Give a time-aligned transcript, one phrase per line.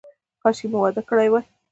[0.41, 1.45] کاشکې مو واده کړی وای.